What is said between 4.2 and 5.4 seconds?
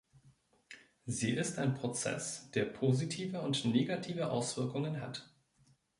Auswirkungen hat.